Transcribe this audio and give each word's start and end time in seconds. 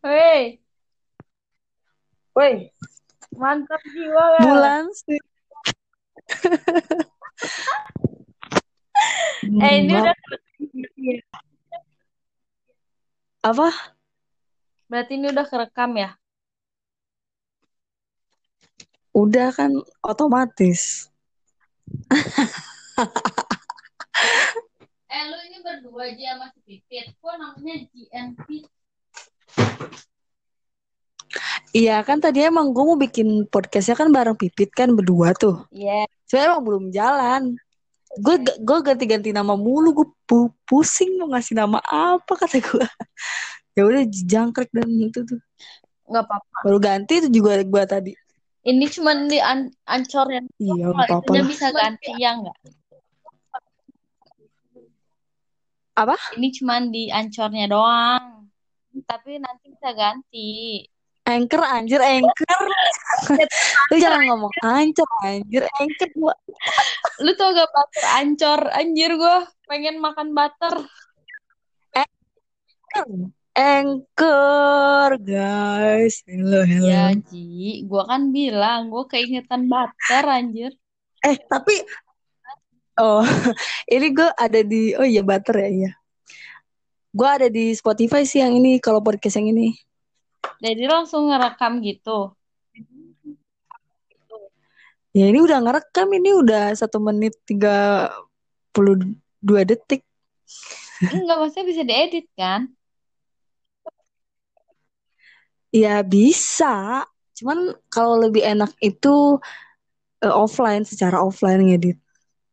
Woi, 0.00 0.56
Woi, 2.32 2.72
mantap 3.36 3.84
jiwa 3.92 4.24
gak? 4.32 4.44
bulan 4.48 4.84
sih. 4.96 5.20
Eh, 9.60 9.80
ini 9.80 9.96
udah 9.96 10.12
apa? 13.40 13.68
berarti 14.84 15.12
ini 15.16 15.32
udah 15.32 15.46
kerekam 15.48 15.96
ya? 15.96 16.10
Udah 19.16 19.48
kan 19.56 19.72
otomatis. 20.04 21.08
Eh, 25.10 25.22
lu 25.26 25.36
ini 25.50 25.58
berdua 25.64 26.12
aja 26.12 26.36
sama 26.36 26.46
si 26.52 26.60
Pipit. 26.68 27.16
Kok 27.18 27.34
namanya 27.40 27.76
GNP? 27.90 28.68
Iya 31.70 32.02
kan 32.02 32.18
tadi 32.18 32.42
emang 32.42 32.74
gue 32.74 32.82
mau 32.82 32.98
bikin 32.98 33.46
podcastnya 33.46 33.94
kan 33.94 34.10
bareng 34.10 34.34
Pipit 34.34 34.74
kan 34.74 34.90
berdua 34.90 35.30
tuh. 35.38 35.62
Iya. 35.70 36.02
Sebenarnya 36.26 36.48
emang 36.50 36.64
belum 36.66 36.84
jalan. 36.90 37.42
Gue 38.18 38.42
gue 38.42 38.78
ganti-ganti 38.82 39.30
nama 39.30 39.54
mulu. 39.54 39.94
Gue 39.94 40.08
pu- 40.26 40.54
pusing 40.66 41.14
mau 41.22 41.30
ngasih 41.30 41.54
nama 41.54 41.78
apa 41.86 42.32
kata 42.34 42.58
gue. 42.58 42.86
ya 43.78 43.86
udah 43.86 44.02
jangkrik 44.02 44.70
dan 44.74 44.90
itu 44.90 45.22
tuh. 45.22 45.38
Nggak 46.10 46.24
apa-apa. 46.26 46.56
Baru 46.66 46.78
ganti 46.82 47.22
itu 47.22 47.28
juga 47.30 47.62
gue 47.62 47.84
tadi. 47.86 48.12
Ini 48.60 48.86
cuma 48.90 49.14
di 49.14 49.38
an 49.38 49.70
ancor 49.86 50.26
yang 50.26 50.46
Iya 50.58 50.90
apa-apa 50.90 51.22
itunya 51.22 51.40
lah. 51.40 51.48
bisa 51.48 51.66
ganti 51.70 52.10
ya 52.18 52.30
nggak? 52.34 52.56
Apa? 55.96 56.16
Ini 56.34 56.48
cuma 56.58 56.74
di 56.82 57.14
ancornya 57.14 57.66
doang. 57.70 58.50
Tapi 59.06 59.38
nanti 59.38 59.70
bisa 59.70 59.94
ganti. 59.94 60.50
Anchor 61.30 61.62
anjir 61.62 62.02
anchor. 62.02 62.60
Lu 63.90 63.96
jangan 64.02 64.22
ngomong 64.26 64.52
ancur 64.66 65.08
anjir 65.22 65.62
anchor 65.78 66.08
gua. 66.18 66.34
Lu 67.22 67.30
tau 67.38 67.54
gak 67.54 67.70
butter 67.70 68.04
ancor? 68.18 68.60
Anjir 68.74 69.14
gue 69.14 69.36
pengen 69.70 70.02
makan 70.02 70.34
butter. 70.34 70.74
Anchor 73.54 75.10
guys. 75.22 76.26
Hello 76.26 76.66
hello. 76.66 76.86
Ya, 76.90 77.14
Ji. 77.14 77.86
Gue 77.86 78.02
kan 78.06 78.34
bilang 78.34 78.90
gue 78.90 79.04
keingetan 79.06 79.70
butter 79.70 80.24
anjir. 80.26 80.72
Eh 81.22 81.36
tapi 81.46 81.78
oh 82.98 83.22
ini 83.94 84.06
gue 84.10 84.30
ada 84.34 84.60
di 84.64 84.96
oh 84.98 85.06
iya 85.06 85.22
butter 85.22 85.66
ya 85.66 85.70
iya. 85.70 85.90
Gue 87.10 87.26
ada 87.26 87.50
di 87.50 87.74
Spotify 87.74 88.22
sih 88.22 88.38
yang 88.38 88.54
ini 88.54 88.78
kalau 88.78 89.02
podcast 89.02 89.38
yang 89.38 89.50
ini. 89.50 89.89
Jadi 90.60 90.84
langsung 90.84 91.32
ngerekam 91.32 91.80
gitu. 91.80 92.36
Ya 95.10 95.26
ini 95.26 95.42
udah 95.42 95.58
ngerekam 95.58 96.06
ini 96.14 96.30
udah 96.36 96.70
satu 96.76 97.02
menit 97.02 97.34
tiga 97.42 98.06
puluh 98.70 98.94
dua 99.42 99.66
detik. 99.66 100.06
Enggak, 101.00 101.36
maksudnya 101.40 101.66
bisa 101.66 101.82
diedit 101.82 102.26
kan? 102.38 102.70
Ya 105.74 106.04
bisa. 106.06 107.02
Cuman 107.34 107.74
kalau 107.90 108.22
lebih 108.22 108.44
enak 108.44 108.70
itu 108.84 109.40
eh, 110.22 110.34
offline 110.34 110.86
secara 110.86 111.18
offline 111.18 111.66
ngedit. 111.66 111.98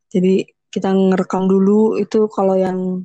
Jadi 0.09 0.47
kita 0.73 0.93
ngerekam 0.93 1.45
dulu 1.45 1.99
itu 2.01 2.25
kalau 2.31 2.57
yang 2.57 3.03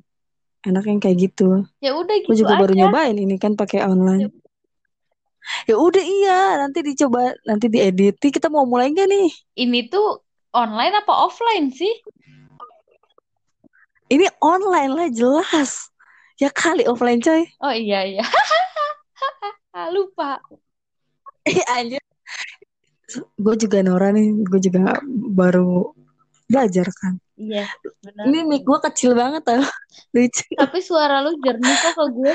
enak 0.63 0.85
yang 0.87 1.01
kayak 1.03 1.29
gitu. 1.29 1.67
Ya 1.83 1.93
udah 1.93 2.15
Gue 2.25 2.39
gitu 2.39 2.47
juga 2.47 2.57
baru 2.57 2.73
aja. 2.73 2.81
nyobain 2.87 3.17
ini 3.19 3.37
kan 3.37 3.59
pakai 3.59 3.83
online. 3.85 4.31
Ya 4.31 4.42
udah 5.69 6.05
iya, 6.05 6.41
nanti 6.63 6.83
dicoba, 6.83 7.35
nanti 7.47 7.67
diedit. 7.67 8.19
Kita 8.19 8.47
mau 8.49 8.67
mulai 8.67 8.91
nggak 8.95 9.09
nih? 9.09 9.29
Ini 9.59 9.91
tuh 9.91 10.23
online 10.55 10.95
apa 11.03 11.13
offline 11.13 11.73
sih? 11.73 11.93
Ini 14.13 14.29
online 14.45 14.93
lah 14.93 15.09
jelas. 15.09 15.89
Ya 16.37 16.53
kali 16.53 16.85
offline 16.85 17.23
coy. 17.25 17.49
Oh 17.65 17.73
iya 17.73 18.05
iya. 18.05 18.25
Lupa. 19.95 20.37
Eh 21.49 21.65
anjir. 21.73 22.03
Gue 23.41 23.55
juga 23.57 23.81
Nora 23.85 24.13
nih, 24.13 24.33
gue 24.45 24.61
juga 24.61 25.01
baru 25.33 25.93
belajar 26.49 26.89
kan. 26.93 27.17
Iya, 27.41 27.65
benar. 28.05 28.25
Ini 28.29 28.39
mic 28.45 28.63
gue 28.69 28.79
kecil 28.91 29.17
banget 29.17 29.43
tau. 29.49 29.65
Lucu. 30.15 30.45
Tapi 30.57 30.79
suara 30.85 31.25
lu 31.25 31.33
jernih 31.41 31.77
kok 31.81 31.93
ke 31.97 32.05
gue. 32.13 32.35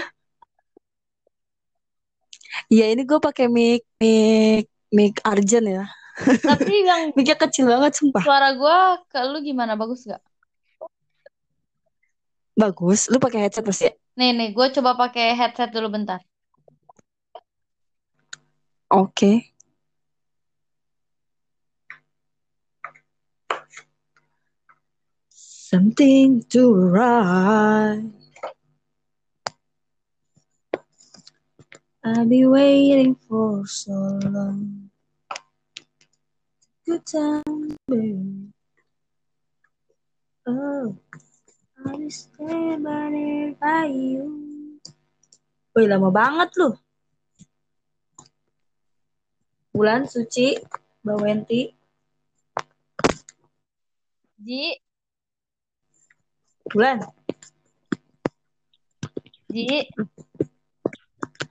Iya 2.68 2.86
ini 2.92 3.04
gue 3.04 3.20
pakai 3.20 3.46
mic 3.48 3.84
mic 4.00 4.68
mic 4.92 5.20
Arjen 5.24 5.66
ya. 5.68 5.86
Tapi 6.44 6.74
yang 6.84 7.02
Micnya 7.16 7.38
kecil 7.38 7.70
banget 7.70 7.94
sumpah. 8.00 8.24
suara 8.26 8.50
gue 8.56 8.78
ke 9.12 9.20
lu 9.30 9.40
gimana? 9.46 9.78
Bagus 9.78 10.04
gak? 10.08 10.22
Bagus. 12.58 13.06
Lu 13.14 13.22
pakai 13.22 13.46
headset 13.46 13.62
pasti 13.62 13.86
ya? 13.86 13.94
Nih 14.18 14.34
nih, 14.34 14.50
gue 14.50 14.68
coba 14.74 14.98
pakai 14.98 15.38
headset 15.38 15.70
dulu 15.70 15.94
bentar. 15.94 16.18
Oke. 18.90 19.54
Something 25.30 26.42
to 26.50 26.74
write. 26.74 28.27
I've 32.08 32.30
been 32.30 32.50
waiting 32.50 33.20
for 33.28 33.68
so 33.68 33.92
long. 34.24 34.88
Good 36.88 37.04
time, 37.04 37.76
baby. 37.84 38.48
Oh, 40.48 40.96
I'll 41.84 42.00
be 42.00 42.08
standing 42.08 43.60
by 43.60 43.92
you. 43.92 44.80
Wih, 45.76 45.92
lama 45.92 46.08
banget 46.08 46.56
lu. 46.56 46.80
Bulan 49.76 50.08
Suci, 50.08 50.56
Mbak 51.04 51.18
Wenti. 51.20 51.76
Ji, 54.40 54.80
Bulan. 56.72 57.04
Ji, 59.52 59.92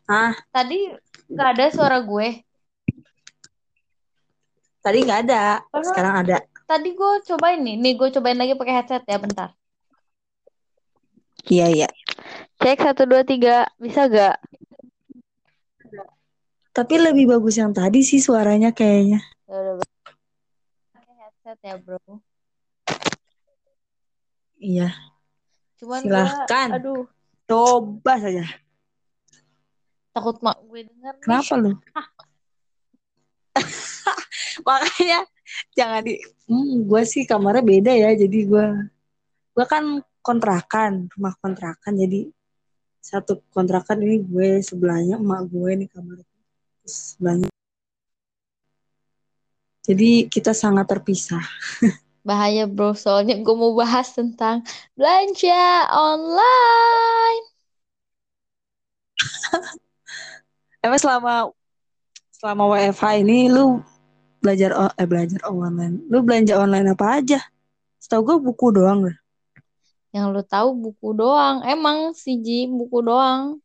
Ah, 0.06 0.34
tadi 0.55 0.87
gak 1.27 1.49
ada 1.59 1.65
suara 1.71 1.99
gue. 2.00 2.43
tadi 4.78 5.03
nggak 5.03 5.21
ada. 5.27 5.67
Padahal- 5.67 5.83
Sekarang 5.91 6.15
ada. 6.22 6.37
Tadi 6.62 6.94
gue 6.94 7.12
cobain 7.27 7.59
nih. 7.59 7.75
Nih 7.75 7.99
gue 7.99 8.06
cobain 8.15 8.39
lagi 8.39 8.55
pakai 8.55 8.75
headset 8.78 9.03
ya 9.03 9.19
bentar. 9.19 9.50
Iya, 11.47 11.67
iya. 11.75 11.89
Cek 12.62 12.87
satu 12.87 13.03
dua 13.03 13.27
tiga, 13.27 13.67
bisa 13.83 14.06
gak? 14.06 14.39
Tapi 16.71 16.94
lebih 17.03 17.34
bagus 17.34 17.59
yang 17.59 17.75
tadi 17.75 18.06
sih 18.06 18.23
suaranya 18.23 18.71
kayaknya. 18.71 19.19
Ya 19.50 19.55
udah. 19.59 19.75
Pakai 20.94 21.15
headset 21.19 21.59
ya 21.67 21.75
bro. 21.83 21.99
Iya. 24.62 24.88
Cuman 25.83 26.00
Silahkan. 26.03 26.69
gua, 26.71 26.77
aduh, 26.78 27.03
Coba 27.47 28.12
saja. 28.19 28.43
Takut 30.16 30.41
mak 30.41 30.56
gue 30.65 30.81
denger 30.88 31.12
nih. 31.12 31.25
Kenapa 31.28 31.54
lu? 31.60 31.72
Makanya 34.66 35.21
jangan 35.77 36.00
di 36.00 36.16
hmm, 36.49 36.88
gue 36.88 37.03
sih 37.04 37.28
kamarnya 37.28 37.60
beda 37.60 37.93
ya. 37.93 38.16
Jadi 38.16 38.38
gue 38.49 38.66
gue 39.53 39.65
kan 39.69 40.00
kontrakan, 40.25 41.12
rumah 41.12 41.37
kontrakan. 41.37 42.00
Jadi 42.00 42.32
satu 43.05 43.44
kontrakan 43.53 44.00
ini 44.09 44.25
gue 44.25 44.65
sebelahnya 44.65 45.21
emak 45.21 45.53
gue 45.53 45.84
nih 45.84 45.88
kamar 45.93 46.25
sebelahnya. 46.88 47.52
Jadi 49.85 50.32
kita 50.32 50.56
sangat 50.56 50.88
terpisah. 50.88 51.44
Bahaya 52.26 52.67
bro, 52.67 52.91
soalnya 52.96 53.38
gue 53.38 53.55
mau 53.55 53.70
bahas 53.79 54.11
tentang 54.11 54.67
belanja 54.99 55.87
online. 55.94 57.44
Emang 60.87 61.03
selama 61.03 61.50
selama 62.31 62.71
WFH 62.71 63.27
ini 63.27 63.50
lu 63.50 63.83
belajar 64.38 64.94
eh 64.94 65.06
belajar 65.11 65.43
online. 65.50 65.99
Lu 66.06 66.23
belanja 66.23 66.55
online 66.62 66.94
apa 66.94 67.19
aja? 67.19 67.43
Setahu 67.99 68.23
gue 68.23 68.37
buku 68.47 68.71
doang 68.71 69.11
deh. 69.11 69.19
Yang 70.15 70.27
lu 70.31 70.43
tahu 70.47 70.69
buku 70.79 71.19
doang. 71.19 71.67
Emang 71.67 72.15
sih 72.15 72.38
Ji, 72.38 72.71
buku 72.71 73.03
doang. 73.03 73.59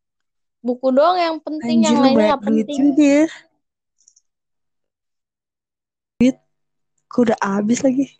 Buku 0.65 0.89
doang 0.89 1.13
yang 1.21 1.37
penting, 1.37 1.85
Anjir 1.85 1.93
yang 1.93 2.01
lainnya 2.01 2.37
duit 2.41 2.65
penting. 2.65 2.77
juga 2.89 3.05
ya. 3.05 3.27
Duit. 6.17 6.37
Gue 7.05 7.21
udah 7.29 7.37
habis 7.37 7.79
lagi. 7.85 8.17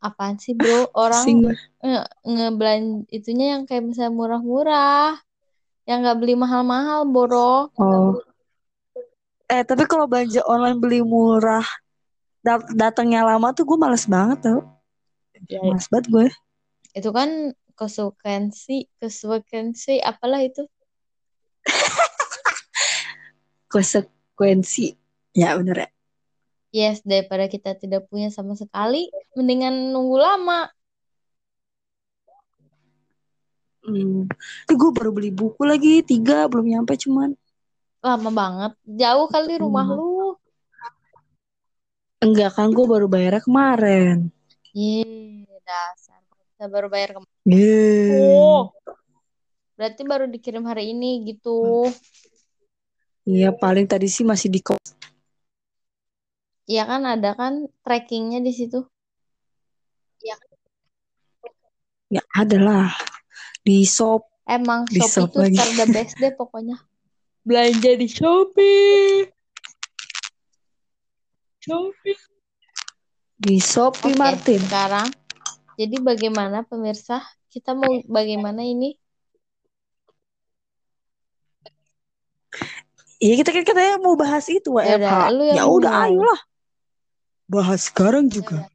Apaan 0.00 0.40
sih 0.40 0.56
bro? 0.56 0.88
Orang 0.96 1.52
nge 1.84 2.02
ngebelan 2.24 3.04
itunya 3.12 3.60
yang 3.60 3.68
kayak 3.68 3.84
misalnya 3.84 4.16
murah-murah. 4.16 5.20
yang 5.88 6.04
nggak 6.04 6.20
beli 6.20 6.36
mahal-mahal, 6.36 7.08
Boro. 7.08 7.72
Oh. 7.80 8.20
Eh, 9.48 9.64
tapi 9.64 9.88
kalau 9.88 10.04
belanja 10.04 10.44
online 10.44 10.76
beli 10.76 11.00
murah, 11.00 11.64
dat 12.44 12.68
datangnya 12.76 13.24
lama 13.24 13.56
tuh 13.56 13.64
gue 13.64 13.78
males 13.80 14.04
banget 14.04 14.44
tau. 14.44 14.60
Ya, 15.48 15.64
Males 15.64 15.88
banget 15.88 16.06
gue. 16.12 16.26
itu 16.98 17.10
kan 17.14 17.54
konsekuensi, 17.78 18.90
konsekuensi 18.98 20.02
apalah 20.02 20.42
itu. 20.42 20.66
Konsekuensi. 23.72 24.98
Ya 25.36 25.54
bener 25.54 25.86
ya. 25.86 25.88
Yes, 26.68 27.00
daripada 27.06 27.48
kita 27.48 27.78
tidak 27.78 28.10
punya 28.12 28.28
sama 28.28 28.52
sekali, 28.52 29.08
mendingan 29.32 29.94
nunggu 29.94 30.18
lama. 30.20 30.68
Hmm. 33.88 34.28
Ini 34.68 34.74
gue 34.76 34.90
baru 34.92 35.16
beli 35.16 35.32
buku 35.32 35.64
lagi, 35.64 36.04
tiga, 36.04 36.44
belum 36.44 36.68
nyampe 36.68 36.92
cuman. 37.00 37.32
Lama 37.98 38.30
banget. 38.30 38.72
Jauh 38.86 39.26
kali 39.26 39.58
rumah 39.58 39.86
Hmm. 39.86 39.98
lu. 39.98 40.38
Enggak 42.18 42.50
kan, 42.58 42.70
gue 42.74 42.82
baru 42.82 43.06
bayarnya 43.06 43.42
kemarin. 43.42 44.30
Ye, 44.74 45.46
dasar. 45.62 46.18
Kita 46.54 46.66
baru 46.66 46.90
bayar 46.90 47.14
kemarin. 47.14 47.34
Yeay. 47.46 48.34
Oh, 48.34 48.74
berarti 49.78 50.02
baru 50.02 50.26
dikirim 50.26 50.66
hari 50.66 50.90
ini 50.90 51.22
gitu. 51.30 51.86
Iya, 53.22 53.54
paling 53.54 53.86
tadi 53.86 54.10
sih 54.10 54.26
masih 54.26 54.50
di 54.50 54.58
kos. 54.58 54.82
Iya 56.68 56.84
kan 56.84 57.06
ada 57.06 57.32
kan 57.32 57.64
trackingnya 57.80 58.42
di 58.42 58.52
situ. 58.52 58.82
Ya 62.08 62.24
ada 62.32 62.56
lah. 62.56 62.90
Di 63.60 63.84
shop. 63.84 64.24
Emang 64.48 64.88
Di 64.88 64.96
Shopee 64.96 65.12
shop 65.12 65.28
tuh 65.28 65.40
lagi. 65.44 65.56
ter 65.60 65.68
the 65.76 65.86
best 65.92 66.16
deh 66.16 66.32
pokoknya. 66.32 66.76
Belanja 67.48 67.96
di 67.96 68.04
Shopee. 68.04 69.24
Shopee. 71.64 72.16
Di 73.40 73.56
Shopee 73.56 74.12
Oke, 74.12 74.20
Martin. 74.20 74.60
sekarang 74.60 75.08
jadi 75.80 75.96
bagaimana 76.04 76.60
pemirsa? 76.66 77.24
Kita 77.48 77.72
mau 77.72 77.88
bagaimana 78.04 78.60
ini? 78.60 79.00
Iya 83.18 83.34
kita 83.40 83.50
kan 83.50 83.64
katanya 83.64 83.96
mau 83.98 84.14
bahas 84.14 84.44
itu 84.46 84.68
Ya 84.78 85.00
WFH. 85.00 85.32
yang 85.32 85.56
Ya 85.56 85.64
udah 85.66 85.90
ngomong. 85.90 86.06
ayolah. 86.20 86.40
Bahas 87.48 87.80
sekarang 87.88 88.28
juga. 88.28 88.68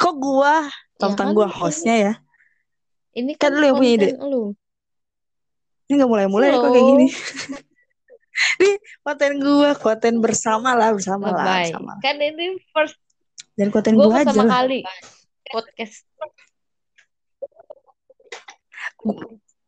Kok 0.00 0.14
gua 0.16 0.64
Ya 0.64 0.72
tentang 0.96 1.30
kan 1.30 1.36
gua 1.36 1.46
ini 1.46 1.56
hostnya 1.60 1.94
ya. 2.00 2.12
ini 3.12 3.32
Kan 3.36 3.52
kan 3.52 3.60
lu 3.60 3.64
yang 3.68 3.76
punya 3.76 3.92
ide. 3.92 4.08
lu. 4.16 4.56
Ini 5.90 5.98
nggak 5.98 6.10
mulai-mulai 6.10 6.54
kok 6.54 6.70
kayak 6.70 6.86
gini. 6.86 7.06
Ini 8.62 8.72
konten 9.02 9.32
gua, 9.42 9.70
konten 9.74 10.14
bersama 10.22 10.78
lah, 10.78 10.94
bersama 10.94 11.34
lah, 11.34 11.66
bersama. 11.66 11.92
Kan 11.98 12.16
ini 12.22 12.56
first 12.70 12.96
Dan 13.58 13.68
konten 13.68 13.98
gue 13.98 14.08
aja 14.08 14.32
pertama 14.32 14.48
kali 14.48 14.80
podcast. 15.50 16.06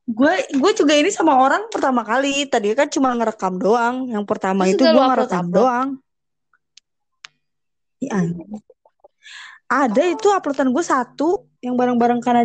Gue 0.07 0.35
gue 0.47 0.73
juga 0.73 0.95
ini 0.97 1.11
sama 1.13 1.37
orang 1.37 1.69
pertama 1.69 2.01
kali. 2.07 2.49
Tadi 2.49 2.73
kan 2.73 2.89
cuma 2.89 3.13
ngerekam 3.13 3.61
doang. 3.61 4.09
Yang 4.09 4.25
pertama 4.25 4.65
Terus 4.65 4.79
itu 4.79 4.85
gua 4.89 5.05
ngerekam 5.13 5.47
doang. 5.51 5.89
Iya. 8.01 8.19
Ada 9.69 10.03
itu 10.09 10.29
uploadan 10.33 10.73
gue 10.73 10.85
satu 10.85 11.49
yang 11.61 11.77
bareng-bareng 11.77 12.21
karena 12.21 12.45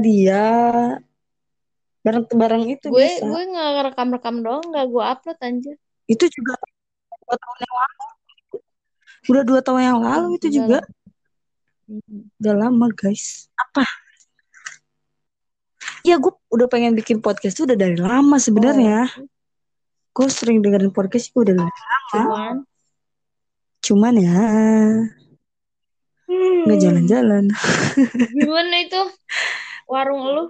dia. 2.07 2.24
Bareng-bareng 2.24 2.63
itu 2.71 2.86
Gue 2.88 3.04
bisa. 3.04 3.25
gue 3.27 3.42
nggak 3.51 3.69
rekam-rekam 3.92 4.36
doang, 4.39 4.63
nggak 4.71 4.86
gue 4.88 5.04
upload 5.04 5.39
anjir. 5.44 5.75
Itu 6.07 6.25
juga 6.31 6.56
dua 7.27 7.36
tahun 7.36 7.57
yang 7.59 7.75
lalu. 7.75 8.06
Udah 9.27 9.44
dua 9.44 9.59
tahun 9.59 9.81
yang 9.83 10.00
lalu 10.00 10.27
itu 10.39 10.48
Udah 10.48 10.56
juga. 10.56 10.80
Hmm. 11.88 12.21
Udah 12.39 12.54
lama 12.56 12.88
guys. 12.95 13.51
Apa? 13.59 13.83
Ya 16.07 16.15
gue 16.15 16.31
udah 16.48 16.68
pengen 16.71 16.95
bikin 16.95 17.19
podcast 17.19 17.59
tuh 17.59 17.68
udah 17.68 17.75
dari 17.75 18.00
lama 18.00 18.36
Oh, 18.36 18.39
sebenarnya. 18.39 19.12
Gue 20.15 20.27
sering 20.31 20.63
dengerin 20.63 20.95
podcast 20.95 21.30
itu 21.30 21.44
udah 21.44 21.56
dari 21.59 21.68
lama. 21.75 22.07
cuman 22.18 22.56
Cuman 23.83 24.13
ya 24.19 24.39
nggak 26.27 26.75
hmm, 26.75 26.83
jalan-jalan. 26.83 27.44
gimana 28.44 28.75
itu 28.83 29.00
warung 29.88 30.24
lu? 30.27 30.44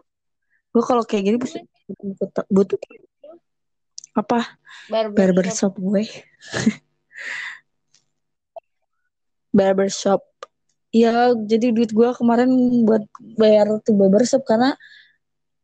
Gue 0.77 0.85
kalau 0.85 1.01
kayak 1.01 1.23
gini 1.25 1.37
butuh, 1.41 2.45
butuh 2.53 2.77
apa? 4.13 4.61
Barbershop. 4.85 5.17
Barbershop 5.17 5.73
gue. 5.81 6.03
Barbershop. 9.57 10.21
Ya 10.93 11.33
jadi 11.33 11.73
duit 11.73 11.89
gue 11.89 12.09
kemarin 12.13 12.53
buat 12.85 13.09
bayar 13.41 13.73
tuh 13.81 13.97
barbershop 13.97 14.45
karena 14.45 14.77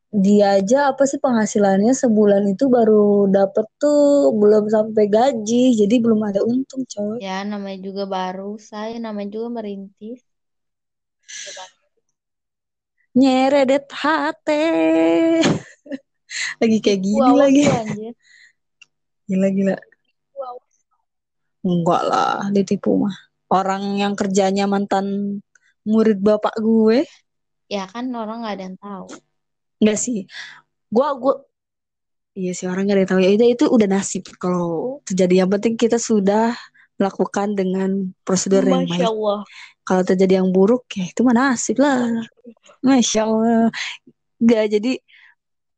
dia 0.10 0.58
aja 0.58 0.90
apa 0.90 1.06
sih 1.06 1.22
penghasilannya 1.22 1.94
sebulan 1.94 2.50
itu 2.50 2.74
baru 2.74 3.30
dapet 3.30 3.70
tuh 3.78 4.34
belum 4.34 4.66
sampai 4.66 5.10
gaji 5.10 5.78
jadi 5.78 5.96
belum 6.02 6.22
ada 6.26 6.42
untung 6.42 6.86
coy 6.90 7.22
Ya 7.22 7.46
namanya 7.46 7.86
juga 7.86 8.10
baru, 8.10 8.58
saya 8.58 8.98
namanya 8.98 9.30
juga 9.38 9.62
merintis. 9.62 10.26
Nyeredet 13.14 13.86
hati 13.94 14.66
lagi 16.62 16.78
kayak 16.82 17.02
gini 17.02 17.22
awas 17.22 17.40
lagi. 17.46 17.64
anjir. 17.70 18.14
gila 19.30 19.48
gila. 19.54 19.78
Enggak 21.64 22.04
lah 22.04 22.52
ditipu 22.52 23.08
mah. 23.08 23.16
Orang 23.48 23.96
yang 23.96 24.20
kerjanya 24.20 24.68
mantan 24.68 25.40
murid 25.88 26.20
bapak 26.20 26.58
gue. 26.60 27.08
Ya 27.72 27.88
kan 27.88 28.12
orang 28.12 28.44
nggak 28.44 28.56
ada 28.60 28.64
yang 28.68 28.78
tahu. 28.82 29.08
enggak 29.80 30.00
sih. 30.00 30.28
Gua 30.92 31.16
gua 31.16 31.44
iya 32.34 32.52
sih 32.52 32.66
orang 32.66 32.90
gak 32.90 32.96
ada 32.98 33.02
yang 33.06 33.12
tahu. 33.14 33.22
Ya 33.24 33.32
itu 33.32 33.46
itu 33.46 33.66
udah 33.70 33.88
nasib. 33.88 34.26
Kalau 34.42 35.00
terjadi 35.08 35.46
yang 35.46 35.50
penting 35.54 35.78
kita 35.80 36.02
sudah 36.02 36.52
melakukan 37.00 37.58
dengan 37.58 38.14
prosedur 38.22 38.64
yang 38.64 38.86
Masya 38.86 39.08
baik 39.08 39.10
Allah. 39.10 39.40
kalau 39.84 40.04
terjadi 40.06 40.34
yang 40.42 40.50
buruk 40.54 40.86
ya 40.94 41.10
itu 41.10 41.22
mah 41.26 41.36
nasib 41.36 41.82
lah 41.82 42.24
masya 42.86 43.26
allah 43.28 43.68
nggak 44.40 44.64
jadi 44.80 44.94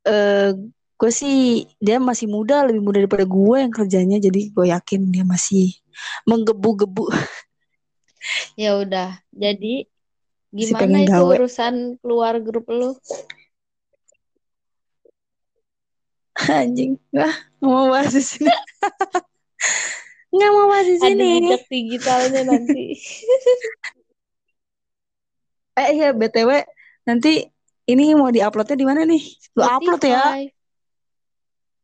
eh 0.06 0.51
gue 0.95 1.12
sih 1.12 1.67
dia 1.81 2.00
masih 2.00 2.31
muda 2.31 2.63
lebih 2.63 2.79
muda 2.79 3.03
daripada 3.03 3.27
gue 3.27 3.57
yang 3.59 3.73
kerjanya 3.73 4.17
jadi 4.21 4.41
gue 4.51 4.65
yakin 4.71 5.01
dia 5.12 5.23
masih 5.27 5.75
menggebu-gebu 6.24 7.12
Ya 8.57 8.81
udah. 8.81 9.22
Jadi 9.29 9.86
gimana 10.50 11.03
itu 11.03 11.12
gawe 11.12 11.36
urusan 11.38 12.00
keluar 12.01 12.39
grup 12.41 12.65
lu? 12.72 12.95
anjing 16.51 17.00
nggak 17.15 17.31
mau 17.63 17.88
bahas 17.88 18.12
di 18.12 18.19
sini 18.19 18.51
nggak 20.36 20.51
mau 20.51 20.68
bahas 20.68 20.86
di 20.86 20.96
Ada 21.00 21.08
sini 21.08 21.27
jejak 21.39 21.63
digitalnya 21.72 22.42
nanti. 22.44 22.86
eh 25.75 25.88
iya 25.92 26.10
btw 26.15 26.63
nanti 27.04 27.44
ini 27.86 28.15
mau 28.15 28.32
diuploadnya 28.32 28.77
di 28.80 28.88
mana 28.88 29.01
nih 29.04 29.24
lu 29.60 29.63
upload 29.63 30.01
ya 30.08 30.24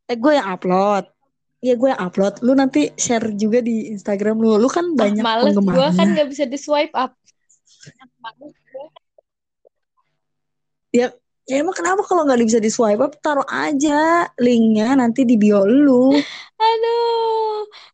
eh 0.08 0.17
gue 0.17 0.34
yang 0.36 0.48
upload 0.48 1.05
Iya 1.62 1.77
gue 1.77 1.93
yang 1.93 2.01
upload 2.01 2.41
Lu 2.41 2.58
nanti 2.58 2.89
share 2.98 3.38
juga 3.38 3.62
di 3.62 3.93
Instagram 3.93 4.41
lu 4.41 4.58
Lu 4.58 4.65
kan 4.65 4.98
Ah, 4.98 5.05
banyak 5.05 5.22
males. 5.22 5.53
Gua 5.53 5.93
kan 5.93 6.01
penggemarnya 6.01 6.05
nggak 6.17 6.29
bisa 6.34 6.50
di 6.50 6.58
swipe 6.58 6.89
up. 6.98 7.13
Ya, 10.89 11.13
ya 11.46 11.55
emang 11.62 11.77
kenapa 11.77 12.01
kalau 12.01 12.25
nggak 12.25 12.50
bisa 12.50 12.58
di 12.58 12.74
swipe 12.74 13.05
up 13.05 13.13
taruh 13.22 13.46
aja 13.46 14.25
linknya 14.41 14.98
nanti 14.98 15.22
di 15.22 15.38
bio 15.38 15.62
lu. 15.62 16.17
Aduh. 16.65 17.40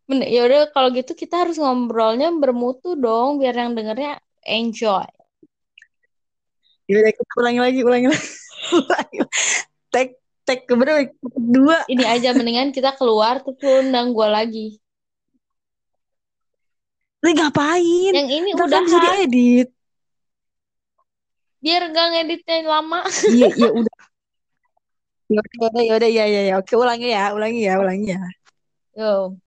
Ya 0.07 0.47
udah 0.47 0.71
kalau 0.71 0.87
gitu 0.95 1.11
kita 1.19 1.43
harus 1.43 1.59
ngobrolnya 1.59 2.31
bermutu 2.31 2.95
dong 2.95 3.43
biar 3.43 3.51
yang 3.59 3.75
dengernya 3.75 4.23
enjoy. 4.47 5.03
Yaudah 6.87 7.11
kita 7.11 7.31
ulangi 7.35 7.59
lagi, 7.59 7.79
ulangi 7.83 8.07
lagi. 8.07 8.27
ulangi. 8.79 9.17
Tag 9.91 10.07
tag 10.47 10.59
keberapa? 10.63 11.11
Dua. 11.35 11.83
Ini 11.91 12.07
aja 12.07 12.31
mendingan 12.31 12.71
kita 12.71 12.95
keluar 12.95 13.43
terus 13.43 13.59
undang 13.59 14.15
gua 14.15 14.31
lagi. 14.31 14.79
Lu 17.19 17.35
ngapain? 17.35 18.13
Yang 18.15 18.29
ini 18.31 18.49
Ntar 18.55 18.71
kan 18.71 18.83
bisa 18.87 18.99
diedit. 19.03 19.67
biar 21.59 21.83
gak 21.91 22.07
ngeditnya 22.15 22.63
lama. 22.63 23.03
Iya, 23.27 23.51
iya 23.51 23.69
udah. 23.83 23.97
Yaudah, 25.27 25.53
yaudah, 25.59 25.83
yaudah, 25.83 26.09
ya, 26.15 26.25
ya, 26.31 26.41
ya. 26.47 26.53
Oke, 26.63 26.79
ulangi 26.79 27.11
ya, 27.11 27.35
ulangi 27.35 27.59
ya, 27.67 27.73
ulangi 27.75 28.15
ya. 28.15 28.21
Yo. 28.95 29.35